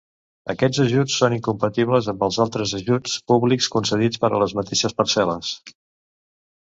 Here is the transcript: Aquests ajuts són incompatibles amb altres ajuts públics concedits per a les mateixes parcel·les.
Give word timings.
Aquests 0.53 0.79
ajuts 0.83 1.17
són 1.23 1.35
incompatibles 1.35 2.09
amb 2.15 2.25
altres 2.29 2.73
ajuts 2.79 3.19
públics 3.33 3.69
concedits 3.79 4.23
per 4.25 4.33
a 4.33 4.41
les 4.45 4.57
mateixes 4.61 4.97
parcel·les. 5.03 5.53